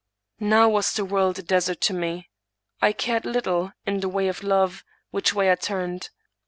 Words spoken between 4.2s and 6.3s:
of love, which way I turned.